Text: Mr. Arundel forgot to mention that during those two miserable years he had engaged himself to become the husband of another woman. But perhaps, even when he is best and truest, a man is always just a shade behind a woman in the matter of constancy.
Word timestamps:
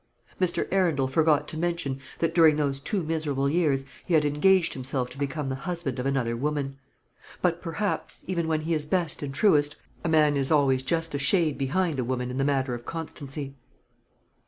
Mr. 0.41 0.67
Arundel 0.71 1.07
forgot 1.07 1.47
to 1.47 1.59
mention 1.59 1.99
that 2.17 2.33
during 2.33 2.55
those 2.55 2.79
two 2.79 3.03
miserable 3.03 3.47
years 3.47 3.85
he 4.07 4.15
had 4.15 4.25
engaged 4.25 4.73
himself 4.73 5.11
to 5.11 5.17
become 5.19 5.47
the 5.47 5.53
husband 5.53 5.99
of 5.99 6.07
another 6.07 6.35
woman. 6.35 6.79
But 7.43 7.61
perhaps, 7.61 8.23
even 8.25 8.47
when 8.47 8.61
he 8.61 8.73
is 8.73 8.87
best 8.87 9.21
and 9.21 9.31
truest, 9.31 9.75
a 10.03 10.09
man 10.09 10.37
is 10.37 10.49
always 10.49 10.81
just 10.81 11.13
a 11.13 11.19
shade 11.19 11.55
behind 11.55 11.99
a 11.99 12.03
woman 12.03 12.31
in 12.31 12.39
the 12.39 12.43
matter 12.43 12.73
of 12.73 12.83
constancy. 12.83 13.53